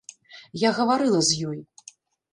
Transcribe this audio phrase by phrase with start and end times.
[0.61, 1.59] Я гаварыла з ёй.